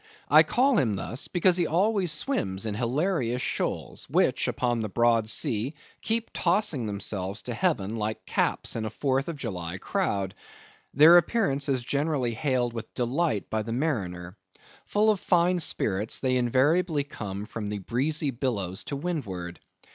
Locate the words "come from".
17.03-17.69